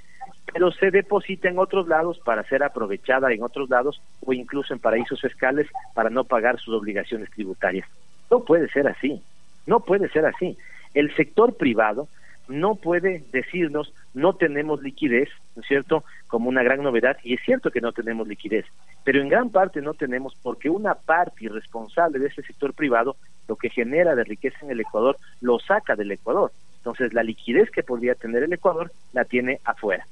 [0.53, 4.81] pero se deposita en otros lados para ser aprovechada en otros lados o incluso en
[4.81, 7.87] paraísos fiscales para no pagar sus obligaciones tributarias.
[8.33, 9.23] No puede ser así.
[9.65, 10.59] No puede ser así.
[10.93, 12.09] El sector privado
[12.49, 17.41] no puede decirnos no tenemos liquidez, ¿no es cierto?, como una gran novedad, y es
[17.45, 18.67] cierto que no tenemos liquidez,
[19.05, 23.17] pero en gran parte no tenemos porque una parte irresponsable de ese sector privado
[23.49, 26.53] lo que genera de riqueza en el Ecuador lo saca del Ecuador.
[26.79, 30.07] Entonces la liquidez que podría tener el Ecuador la tiene afuera.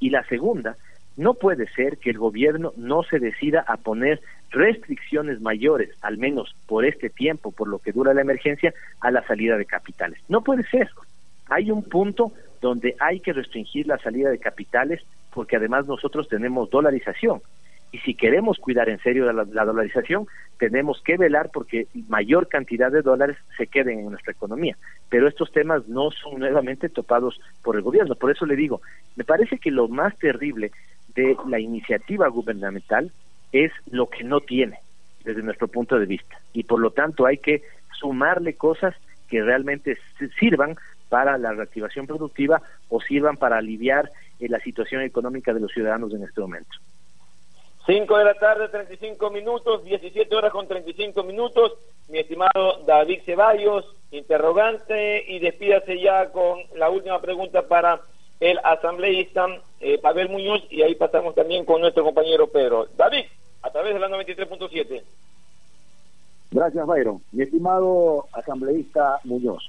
[0.00, 0.76] Y la segunda,
[1.16, 4.20] no puede ser que el gobierno no se decida a poner
[4.50, 9.26] restricciones mayores, al menos por este tiempo, por lo que dura la emergencia, a la
[9.26, 10.18] salida de capitales.
[10.28, 10.90] No puede ser.
[11.48, 15.02] Hay un punto donde hay que restringir la salida de capitales
[15.32, 17.42] porque además nosotros tenemos dolarización.
[17.92, 20.26] Y si queremos cuidar en serio la, la, dolarización,
[20.58, 24.76] tenemos que velar porque mayor cantidad de dólares se queden en nuestra economía.
[25.10, 28.16] Pero estos temas no son nuevamente topados por el gobierno.
[28.16, 28.80] Por eso le digo,
[29.14, 30.72] me parece que lo más terrible
[31.14, 33.12] de la iniciativa gubernamental
[33.52, 34.80] es lo que no tiene
[35.24, 36.36] desde nuestro punto de vista.
[36.52, 37.62] Y por lo tanto hay que
[37.98, 38.94] sumarle cosas
[39.28, 39.98] que realmente
[40.38, 40.76] sirvan
[41.08, 46.12] para la reactivación productiva o sirvan para aliviar eh, la situación económica de los ciudadanos
[46.12, 46.70] en este momento.
[47.86, 51.74] 5 de la tarde, 35 minutos, 17 horas con 35 minutos.
[52.08, 58.00] Mi estimado David Ceballos, interrogante, y despídase ya con la última pregunta para
[58.40, 59.46] el asambleísta
[59.80, 62.88] eh, Pavel Muñoz, y ahí pasamos también con nuestro compañero Pedro.
[62.96, 63.24] David,
[63.62, 65.02] a través de la 93.7.
[66.50, 67.22] Gracias, Byron.
[67.32, 69.68] Mi estimado asambleísta Muñoz,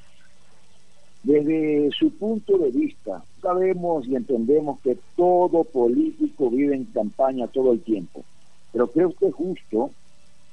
[1.26, 7.72] desde su punto de vista, sabemos y entendemos que todo político vive en campaña todo
[7.72, 8.24] el tiempo,
[8.72, 9.90] pero creo que es justo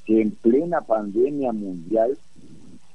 [0.07, 2.17] que en plena pandemia mundial,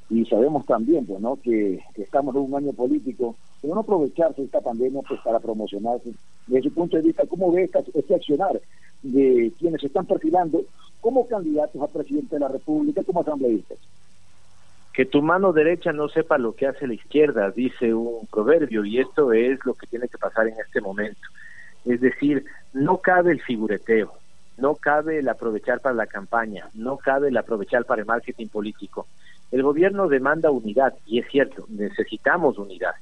[0.10, 1.36] y sabemos también pues, ¿no?
[1.36, 6.14] que, estamos en un año político, pero no aprovecharse esta pandemia pues, para promocionarse.
[6.48, 8.60] Desde su punto de vista, ¿cómo ve este accionar
[9.04, 10.64] de quienes se están perfilando
[11.00, 13.78] como candidatos a presidente de la República, como asambleístas?
[14.98, 18.98] Que tu mano derecha no sepa lo que hace la izquierda, dice un proverbio, y
[18.98, 21.22] esto es lo que tiene que pasar en este momento.
[21.86, 24.12] Es decir, no cabe el figureteo,
[24.58, 29.06] no cabe el aprovechar para la campaña, no cabe el aprovechar para el marketing político.
[29.52, 32.96] El gobierno demanda unidad, y es cierto, necesitamos unidad.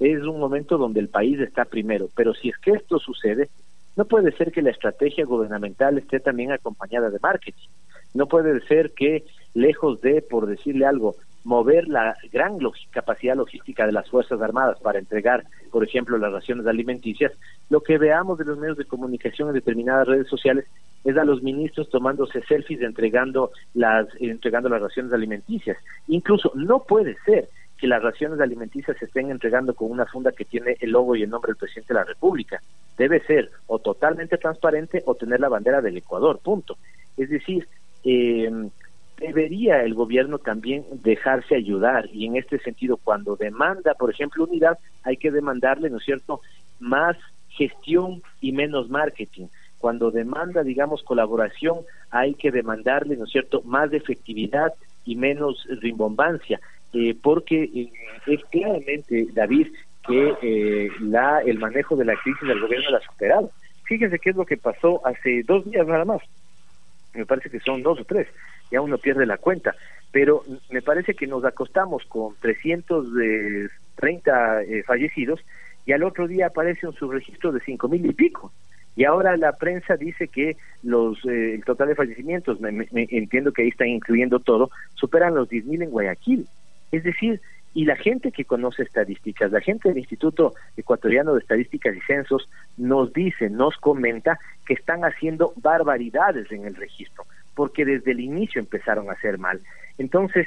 [0.00, 3.48] Es un momento donde el país está primero, pero si es que esto sucede,
[3.96, 7.68] no puede ser que la estrategia gubernamental esté también acompañada de marketing.
[8.12, 11.16] No puede ser que, lejos de, por decirle algo,
[11.48, 12.58] mover la gran
[12.90, 17.32] capacidad logística de las Fuerzas Armadas para entregar, por ejemplo, las raciones alimenticias,
[17.70, 20.66] lo que veamos de los medios de comunicación en determinadas redes sociales
[21.04, 25.78] es a los ministros tomándose selfies entregando las entregando las raciones alimenticias.
[26.06, 30.44] Incluso no puede ser que las raciones alimenticias se estén entregando con una funda que
[30.44, 32.60] tiene el logo y el nombre del presidente de la República.
[32.98, 36.76] Debe ser o totalmente transparente o tener la bandera del Ecuador, punto.
[37.16, 37.66] Es decir,
[38.04, 38.50] eh,
[39.18, 44.78] debería el gobierno también dejarse ayudar y en este sentido cuando demanda, por ejemplo, unidad,
[45.02, 46.40] hay que demandarle, ¿no es cierto?,
[46.80, 47.16] más
[47.50, 49.46] gestión y menos marketing.
[49.78, 51.78] Cuando demanda, digamos, colaboración,
[52.10, 54.72] hay que demandarle, ¿no es cierto?, más efectividad
[55.04, 56.60] y menos rimbombancia,
[56.92, 57.92] eh, porque eh,
[58.26, 59.68] es claramente, David,
[60.06, 63.50] que eh, la, el manejo de la crisis del gobierno la ha superado.
[63.84, 66.22] Fíjense qué es lo que pasó hace dos días nada más.
[67.18, 68.28] Me parece que son dos o tres
[68.70, 69.74] ya uno pierde la cuenta.
[70.10, 75.40] Pero me parece que nos acostamos con 330 eh, fallecidos
[75.84, 78.52] y al otro día aparece un subregistro de cinco mil y pico.
[78.96, 83.62] Y ahora la prensa dice que los eh, el total de fallecimientos, me, entiendo que
[83.62, 86.46] ahí están incluyendo todo, superan los diez mil en Guayaquil.
[86.90, 87.40] Es decir,
[87.74, 92.48] y la gente que conoce estadísticas, la gente del Instituto Ecuatoriano de Estadísticas y Censos
[92.76, 97.24] nos dice, nos comenta que están haciendo barbaridades en el registro
[97.58, 99.60] porque desde el inicio empezaron a hacer mal.
[99.98, 100.46] Entonces,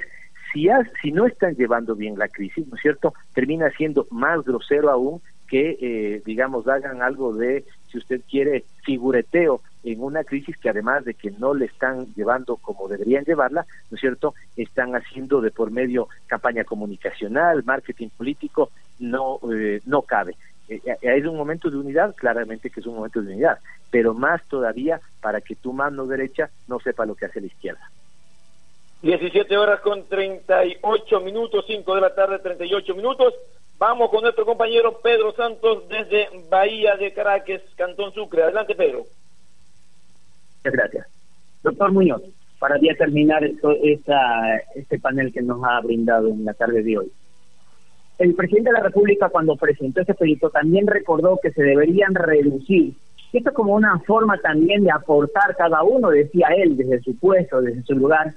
[0.53, 0.69] si,
[1.01, 5.21] si no están llevando bien la crisis, ¿no es cierto?, termina siendo más grosero aún
[5.49, 11.05] que, eh, digamos, hagan algo de, si usted quiere, figureteo en una crisis que además
[11.05, 15.51] de que no le están llevando como deberían llevarla, ¿no es cierto?, están haciendo de
[15.51, 20.35] por medio campaña comunicacional, marketing político, no, eh, no cabe.
[20.69, 24.43] Eh, es un momento de unidad, claramente que es un momento de unidad, pero más
[24.47, 27.91] todavía para que tu mano derecha no sepa lo que hace la izquierda.
[29.01, 33.33] 17 horas con 38 minutos, 5 de la tarde, 38 minutos.
[33.79, 38.43] Vamos con nuestro compañero Pedro Santos desde Bahía de Caracas, Cantón Sucre.
[38.43, 39.05] Adelante, Pedro.
[40.63, 41.07] Muchas gracias.
[41.63, 42.21] Doctor Muñoz,
[42.59, 47.11] para ya terminar esto, este panel que nos ha brindado en la tarde de hoy.
[48.19, 52.93] El presidente de la República, cuando presentó este proyecto, también recordó que se deberían reducir.
[53.33, 57.81] Esto como una forma también de aportar cada uno, decía él, desde su puesto, desde
[57.81, 58.35] su lugar,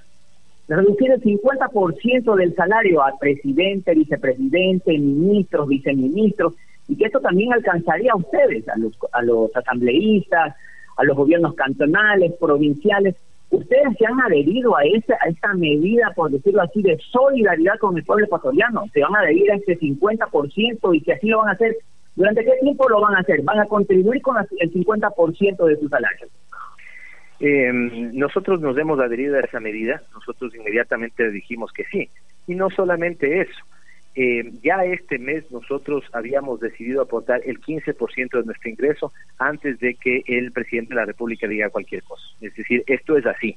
[0.69, 6.55] reducir el 50% del salario a presidente, vicepresidente, ministros, viceministros,
[6.89, 10.55] y que esto también alcanzaría a ustedes, a los, a los asambleístas,
[10.97, 13.17] a los gobiernos cantonales, provinciales.
[13.51, 17.97] Ustedes se han adherido a esa, a esta medida, por decirlo así, de solidaridad con
[17.97, 18.85] el pueblo ecuatoriano.
[18.93, 21.77] Se van a adherir a este 50% y que así lo van a hacer.
[22.17, 23.43] ¿Durante qué tiempo lo van a hacer?
[23.43, 26.29] Van a contribuir con el 50% de su salario.
[27.41, 27.71] Eh,
[28.13, 32.09] nosotros nos hemos adherido a esa medida, nosotros inmediatamente dijimos que sí.
[32.47, 33.65] Y no solamente eso,
[34.15, 39.95] eh, ya este mes nosotros habíamos decidido aportar el 15% de nuestro ingreso antes de
[39.95, 42.25] que el presidente de la República diga cualquier cosa.
[42.41, 43.57] Es decir, esto es así.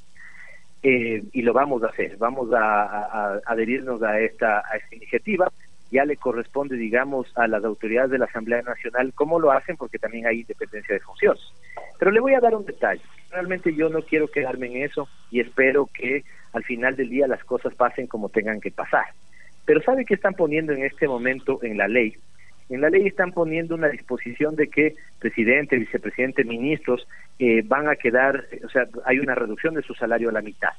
[0.84, 5.52] Eh, y lo vamos a hacer, vamos a, adherirnos a esta, a esta iniciativa.
[5.92, 10.00] Ya le corresponde, digamos, a las autoridades de la Asamblea Nacional cómo lo hacen, porque
[10.00, 11.42] también hay independencia de funciones.
[11.98, 15.40] Pero le voy a dar un detalle realmente yo no quiero quedarme en eso y
[15.40, 19.06] espero que al final del día las cosas pasen como tengan que pasar.
[19.68, 22.16] Pero ¿sabe qué están poniendo en este momento en la ley?
[22.70, 27.06] En la ley están poniendo una disposición de que presidente, vicepresidente, ministros
[27.38, 30.70] eh, van a quedar, o sea, hay una reducción de su salario a la mitad.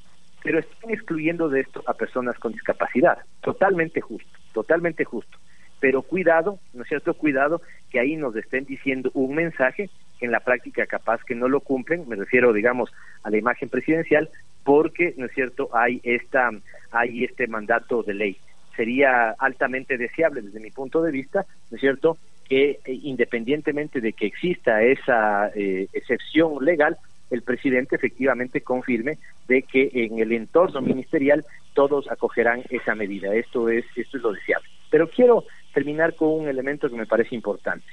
[0.43, 3.19] Pero están excluyendo de esto a personas con discapacidad.
[3.43, 5.37] Totalmente justo, totalmente justo.
[5.81, 7.13] Pero cuidado, ¿no es cierto?
[7.13, 11.61] Cuidado que ahí nos estén diciendo un mensaje en la práctica capaz que no lo
[11.61, 12.91] cumplen, me refiero, digamos,
[13.23, 14.31] a la imagen presidencial,
[14.65, 16.51] porque, ¿no es cierto?, hay, esta,
[16.91, 18.39] hay este mandato de ley.
[18.79, 22.17] Sería altamente deseable desde mi punto de vista, ¿no es cierto?,
[22.49, 26.97] que eh, independientemente de que exista esa eh, excepción legal,
[27.31, 33.35] el presidente efectivamente confirme de que en el entorno ministerial todos acogerán esa medida.
[33.35, 34.69] Esto es, esto es lo deseable.
[34.91, 37.87] Pero quiero terminar con un elemento que me parece importante.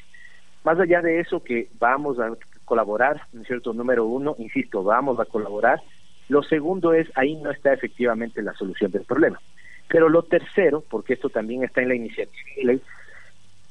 [0.64, 2.32] Más allá de eso, que vamos a
[2.64, 3.74] colaborar, ¿no es cierto?
[3.74, 5.82] Número uno, insisto, vamos a colaborar.
[6.30, 9.40] Lo segundo es, ahí no está efectivamente la solución del problema.
[9.88, 12.82] Pero lo tercero, porque esto también está en la iniciativa de ley,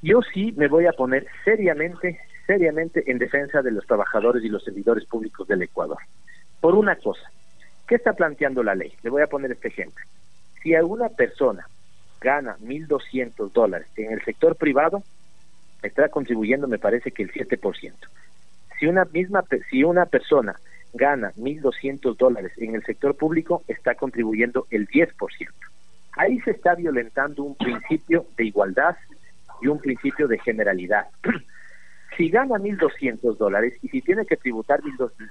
[0.03, 4.62] yo sí me voy a poner seriamente, seriamente en defensa de los trabajadores y los
[4.62, 5.98] servidores públicos del Ecuador.
[6.61, 7.31] Por una cosa,
[7.88, 8.92] ¿qué está planteando la ley?
[9.03, 10.05] Le voy a poner este ejemplo.
[10.62, 11.66] Si alguna persona
[12.20, 15.03] gana 1.200 dólares en el sector privado,
[15.83, 17.92] está contribuyendo me parece que el 7%.
[18.79, 20.59] Si una misma si una persona
[20.94, 25.12] gana 1.200 dólares en el sector público, está contribuyendo el 10%.
[26.16, 28.96] Ahí se está violentando un principio de igualdad
[29.61, 31.07] y un principio de generalidad.
[32.16, 34.81] si gana 1.200 dólares y si tiene que tributar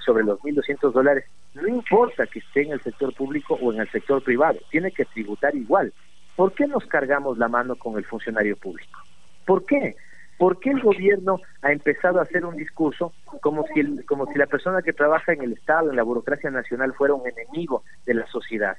[0.06, 3.90] sobre los 1.200 dólares, no importa que esté en el sector público o en el
[3.90, 5.94] sector privado, tiene que tributar igual.
[6.36, 9.00] ¿Por qué nos cargamos la mano con el funcionario público?
[9.46, 9.96] ¿Por qué?
[10.38, 14.38] ¿Por qué el gobierno ha empezado a hacer un discurso como si, el, como si
[14.38, 18.16] la persona que trabaja en el Estado, en la burocracia nacional, fuera un enemigo de
[18.16, 18.76] la sociedad?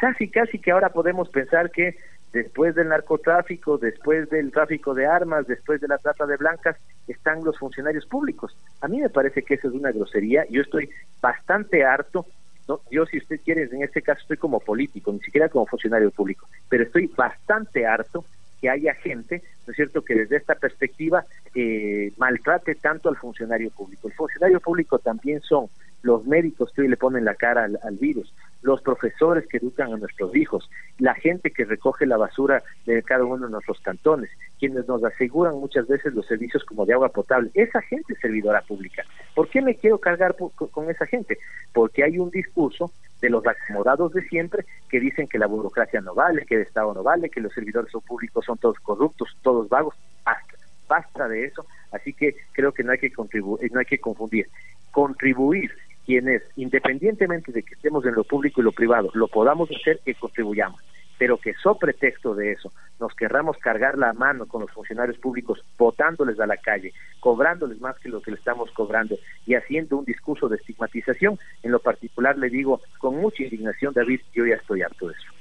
[0.00, 1.96] Casi, casi que ahora podemos pensar que
[2.32, 7.42] después del narcotráfico, después del tráfico de armas, después de la trata de blancas, están
[7.42, 8.56] los funcionarios públicos.
[8.80, 10.44] A mí me parece que eso es una grosería.
[10.50, 12.26] Yo estoy bastante harto.
[12.68, 12.80] ¿no?
[12.90, 16.46] Yo, si usted quiere, en este caso estoy como político, ni siquiera como funcionario público,
[16.68, 18.24] pero estoy bastante harto
[18.60, 23.70] que haya gente, ¿no es cierto?, que desde esta perspectiva eh, maltrate tanto al funcionario
[23.70, 24.08] público.
[24.08, 25.68] El funcionario público también son
[26.02, 28.32] los médicos que hoy le ponen la cara al, virus,
[28.62, 33.24] los profesores que educan a nuestros hijos, la gente que recoge la basura de cada
[33.24, 37.50] uno de nuestros cantones, quienes nos aseguran muchas veces los servicios como de agua potable.
[37.54, 39.04] Esa gente es servidora pública.
[39.34, 41.38] ¿Por qué me quiero cargar con esa gente?
[41.72, 42.90] Porque hay un discurso
[43.20, 46.94] de los acomodados de siempre que dicen que la burocracia no vale, que el Estado
[46.94, 49.94] no vale, que los servidores públicos son todos corruptos, todos vagos.
[50.24, 50.54] Basta,
[50.88, 51.66] basta de eso.
[51.92, 54.48] Así que creo que no hay que contribuir, no hay que confundir.
[54.90, 55.72] Contribuir
[56.08, 60.14] quienes, independientemente de que estemos en lo público y lo privado, lo podamos hacer, que
[60.14, 60.80] contribuyamos
[61.18, 65.60] pero que so pretexto de eso nos querramos cargar la mano con los funcionarios públicos,
[65.76, 70.04] votándoles a la calle, cobrándoles más que lo que le estamos cobrando y haciendo un
[70.04, 74.82] discurso de estigmatización, en lo particular le digo con mucha indignación, David, yo ya estoy
[74.82, 75.32] harto de eso.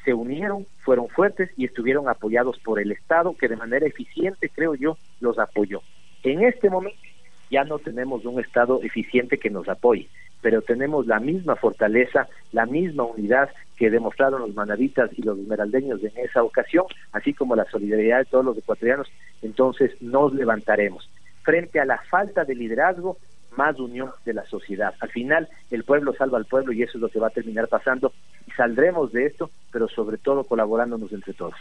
[0.06, 4.74] Se unieron, fueron fuertes y estuvieron apoyados por el Estado que de manera eficiente, creo
[4.74, 5.84] yo, los apoyó.
[6.24, 6.98] En este momento
[7.50, 10.10] ya no tenemos un Estado eficiente que nos apoye
[10.42, 16.04] pero tenemos la misma fortaleza, la misma unidad que demostraron los manavitas y los esmeraldeños
[16.04, 21.10] en esa ocasión, así como la solidaridad de todos los ecuatorianos, entonces nos levantaremos.
[21.44, 23.18] Frente a la falta de liderazgo,
[23.58, 24.94] más unión de la sociedad.
[25.00, 27.68] Al final, el pueblo salva al pueblo y eso es lo que va a terminar
[27.68, 28.14] pasando
[28.56, 31.56] saldremos de esto, pero sobre todo colaborándonos entre todos.